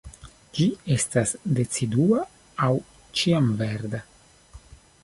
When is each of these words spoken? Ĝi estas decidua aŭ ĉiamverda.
Ĝi 0.59 0.63
estas 0.95 1.33
decidua 1.59 2.25
aŭ 2.69 2.71
ĉiamverda. 3.21 4.03